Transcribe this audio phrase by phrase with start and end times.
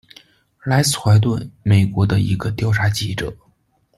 [0.63, 3.37] 莱斯·怀顿，美国的一个调查记者。